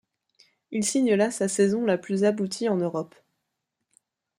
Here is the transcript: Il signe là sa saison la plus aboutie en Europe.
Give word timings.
Il 0.71 0.83
signe 0.83 1.13
là 1.13 1.29
sa 1.29 1.47
saison 1.47 1.85
la 1.85 1.95
plus 1.95 2.23
aboutie 2.23 2.69
en 2.69 2.75
Europe. 2.77 3.13